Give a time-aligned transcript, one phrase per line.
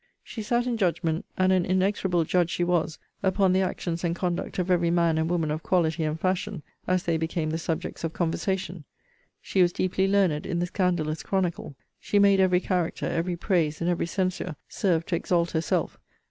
[0.23, 4.57] She sat in judgment, and an inexorable judge she was upon the actions and conduct
[4.57, 8.11] of every man and woman of quality and fashion, as they became the subjects of
[8.11, 8.83] conversation.
[9.43, 13.87] She was deeply learned in the scandalous chronicle: she made every character, every praise, and
[13.91, 15.99] every censure, serve to exalt herself.